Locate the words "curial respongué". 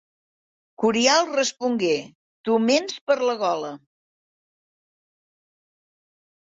0.83-1.91